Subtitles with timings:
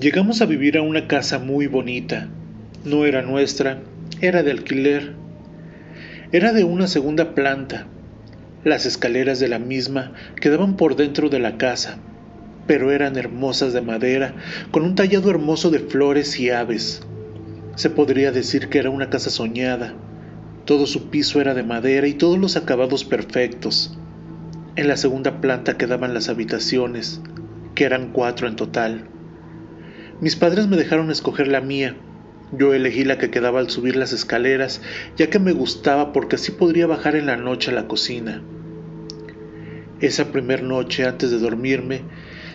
[0.00, 2.26] Llegamos a vivir a una casa muy bonita.
[2.86, 3.82] No era nuestra,
[4.22, 5.12] era de alquiler.
[6.32, 7.86] Era de una segunda planta.
[8.64, 11.98] Las escaleras de la misma quedaban por dentro de la casa,
[12.66, 14.36] pero eran hermosas de madera,
[14.70, 17.02] con un tallado hermoso de flores y aves.
[17.74, 19.92] Se podría decir que era una casa soñada.
[20.64, 23.98] Todo su piso era de madera y todos los acabados perfectos.
[24.76, 27.20] En la segunda planta quedaban las habitaciones,
[27.74, 29.04] que eran cuatro en total.
[30.20, 31.96] Mis padres me dejaron escoger la mía.
[32.52, 34.82] Yo elegí la que quedaba al subir las escaleras,
[35.16, 38.42] ya que me gustaba porque así podría bajar en la noche a la cocina.
[40.00, 42.02] Esa primer noche, antes de dormirme,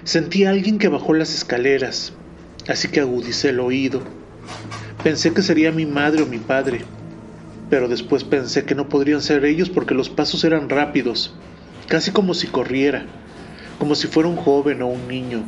[0.03, 2.13] sentí a alguien que bajó las escaleras,
[2.67, 4.03] así que agudicé el oído.
[5.03, 6.85] Pensé que sería mi madre o mi padre,
[7.71, 11.35] pero después pensé que no podrían ser ellos porque los pasos eran rápidos,
[11.87, 13.07] casi como si corriera,
[13.79, 15.43] como si fuera un joven o un niño.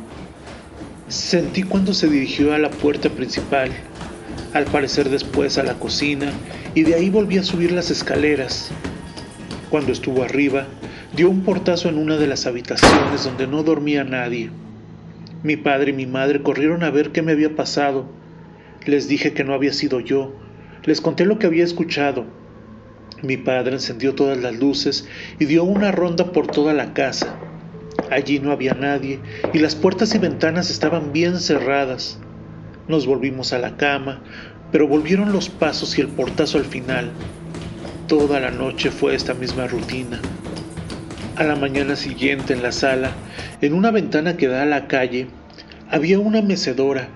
[1.08, 3.70] Sentí cuando se dirigió a la puerta principal,
[4.52, 6.30] al parecer después a la cocina,
[6.74, 8.70] y de ahí volví a subir las escaleras.
[9.70, 10.66] Cuando estuvo arriba,
[11.16, 14.50] dio un portazo en una de las habitaciones donde no dormía nadie.
[15.42, 18.04] Mi padre y mi madre corrieron a ver qué me había pasado.
[18.84, 20.34] Les dije que no había sido yo.
[20.84, 22.26] Les conté lo que había escuchado.
[23.22, 27.47] Mi padre encendió todas las luces y dio una ronda por toda la casa.
[28.10, 29.20] Allí no había nadie
[29.52, 32.18] y las puertas y ventanas estaban bien cerradas.
[32.88, 34.22] Nos volvimos a la cama,
[34.72, 37.10] pero volvieron los pasos y el portazo al final.
[38.06, 40.20] Toda la noche fue esta misma rutina.
[41.36, 43.12] A la mañana siguiente en la sala,
[43.60, 45.28] en una ventana que da a la calle,
[45.90, 47.08] había una mecedora.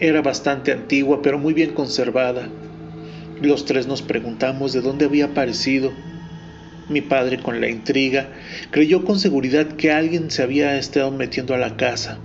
[0.00, 2.48] Era bastante antigua, pero muy bien conservada.
[3.40, 5.92] Los tres nos preguntamos de dónde había aparecido.
[6.88, 8.28] Mi padre, con la intriga,
[8.70, 12.18] creyó con seguridad que alguien se había estado metiendo a la casa.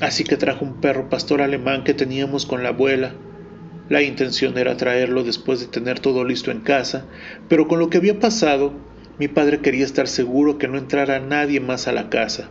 [0.00, 3.14] Así que trajo un perro pastor alemán que teníamos con la abuela.
[3.88, 7.04] La intención era traerlo después de tener todo listo en casa,
[7.48, 8.72] pero con lo que había pasado,
[9.18, 12.50] mi padre quería estar seguro que no entrara nadie más a la casa.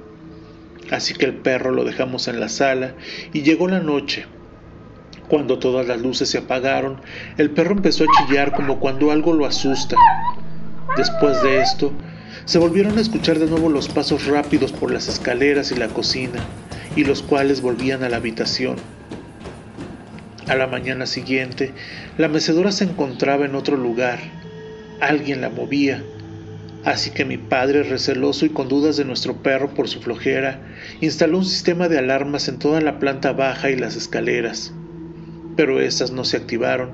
[0.92, 2.96] Así que el perro lo dejamos en la sala
[3.32, 4.26] y llegó la noche.
[5.30, 7.02] Cuando todas las luces se apagaron,
[7.38, 9.96] el perro empezó a chillar como cuando algo lo asusta.
[10.96, 11.92] Después de esto,
[12.46, 16.40] se volvieron a escuchar de nuevo los pasos rápidos por las escaleras y la cocina,
[16.96, 18.76] y los cuales volvían a la habitación.
[20.48, 21.72] A la mañana siguiente,
[22.18, 24.20] la mecedora se encontraba en otro lugar.
[25.00, 26.04] Alguien la movía.
[26.84, 30.60] Así que mi padre, receloso y con dudas de nuestro perro por su flojera,
[31.02, 34.74] instaló un sistema de alarmas en toda la planta baja y las escaleras.
[35.56, 36.92] Pero estas no se activaron,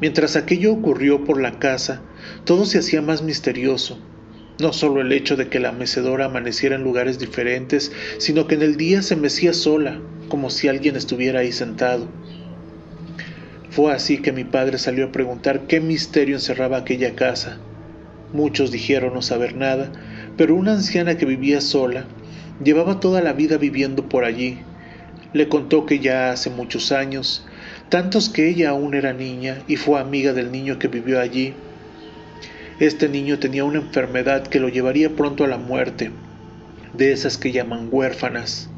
[0.00, 2.02] Mientras aquello ocurrió por la casa,
[2.44, 3.98] todo se hacía más misterioso.
[4.58, 8.62] No solo el hecho de que la mecedora amaneciera en lugares diferentes, sino que en
[8.62, 12.08] el día se mecía sola, como si alguien estuviera ahí sentado.
[13.70, 17.58] Fue así que mi padre salió a preguntar qué misterio encerraba aquella casa.
[18.32, 19.90] Muchos dijeron no saber nada,
[20.36, 22.06] pero una anciana que vivía sola
[22.62, 24.58] llevaba toda la vida viviendo por allí.
[25.32, 27.44] Le contó que ya hace muchos años
[27.88, 31.54] tantos que ella aún era niña y fue amiga del niño que vivió allí.
[32.80, 36.10] Este niño tenía una enfermedad que lo llevaría pronto a la muerte,
[36.92, 38.68] de esas que llaman huérfanas.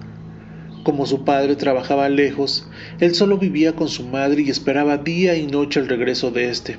[0.82, 2.68] Como su padre trabajaba lejos,
[3.00, 6.78] él solo vivía con su madre y esperaba día y noche el regreso de éste.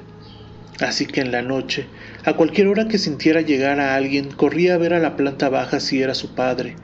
[0.80, 1.88] Así que en la noche,
[2.24, 5.80] a cualquier hora que sintiera llegar a alguien, corría a ver a la planta baja
[5.80, 6.76] si era su padre,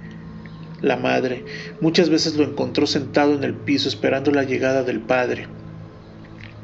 [0.83, 1.45] la madre
[1.79, 5.47] muchas veces lo encontró sentado en el piso esperando la llegada del padre.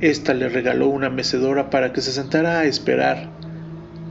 [0.01, 3.29] Esta le regaló una mecedora para que se sentara a esperar,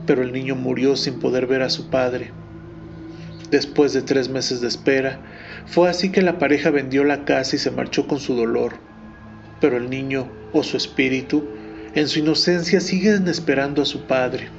[0.05, 2.31] pero el niño murió sin poder ver a su padre.
[3.51, 5.19] Después de tres meses de espera,
[5.67, 8.73] fue así que la pareja vendió la casa y se marchó con su dolor.
[9.61, 11.47] Pero el niño, o su espíritu,
[11.93, 14.49] en su inocencia siguen esperando a su padre.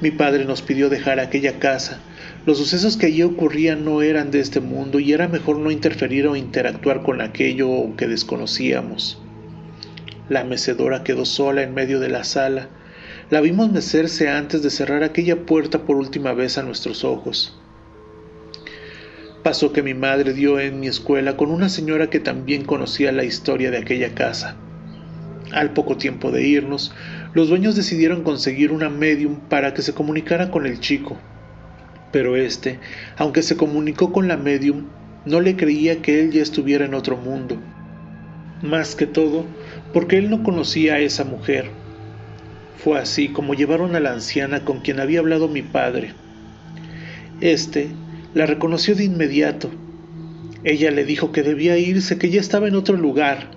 [0.00, 1.98] Mi padre nos pidió dejar aquella casa.
[2.46, 6.28] Los sucesos que allí ocurrían no eran de este mundo y era mejor no interferir
[6.28, 9.20] o interactuar con aquello que desconocíamos.
[10.28, 12.68] La mecedora quedó sola en medio de la sala.
[13.30, 17.58] La vimos mecerse antes de cerrar aquella puerta por última vez a nuestros ojos.
[19.42, 23.24] Pasó que mi madre dio en mi escuela con una señora que también conocía la
[23.24, 24.56] historia de aquella casa.
[25.52, 26.92] Al poco tiempo de irnos,
[27.32, 31.16] los dueños decidieron conseguir una medium para que se comunicara con el chico.
[32.12, 32.78] Pero este,
[33.16, 34.86] aunque se comunicó con la medium,
[35.24, 37.58] no le creía que él ya estuviera en otro mundo.
[38.62, 39.46] Más que todo,
[39.92, 41.70] porque él no conocía a esa mujer.
[42.76, 46.12] Fue así como llevaron a la anciana con quien había hablado mi padre.
[47.40, 47.88] Este
[48.34, 49.70] la reconoció de inmediato.
[50.64, 53.50] Ella le dijo que debía irse, que ya estaba en otro lugar,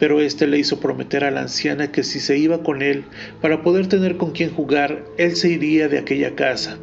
[0.00, 3.04] pero éste le hizo prometer a la anciana que si se iba con él
[3.42, 6.78] para poder tener con quien jugar, él se iría de aquella casa.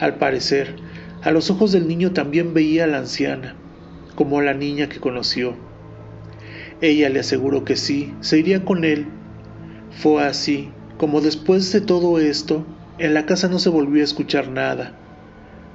[0.00, 0.74] Al parecer,
[1.22, 3.54] a los ojos del niño también veía a la anciana,
[4.16, 5.54] como a la niña que conoció.
[6.80, 9.06] Ella le aseguró que sí, se iría con él.
[9.92, 12.66] Fue así, como después de todo esto,
[12.98, 14.98] en la casa no se volvió a escuchar nada.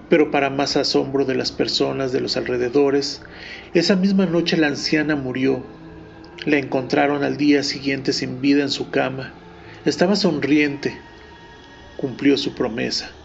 [0.09, 3.21] Pero para más asombro de las personas de los alrededores,
[3.73, 5.63] esa misma noche la anciana murió.
[6.45, 9.33] La encontraron al día siguiente sin vida en su cama.
[9.85, 10.97] Estaba sonriente.
[11.97, 13.18] Cumplió su promesa.